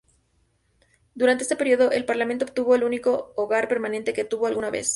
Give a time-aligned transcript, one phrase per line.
[1.13, 4.89] Durante este período, el Parlamento obtuvo el único hogar permanente que tuvo alguna vez.